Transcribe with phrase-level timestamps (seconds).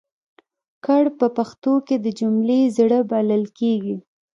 [0.85, 3.95] کړ په پښتو کې د جملې زړه بلل کېږي.